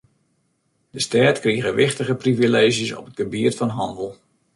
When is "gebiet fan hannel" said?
3.19-4.09